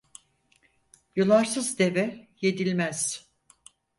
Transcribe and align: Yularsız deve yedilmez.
Yularsız 1.15 1.79
deve 1.79 2.27
yedilmez. 2.41 3.29